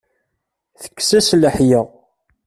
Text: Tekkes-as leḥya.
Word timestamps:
Tekkes-as 0.81 1.29
leḥya. 1.41 1.81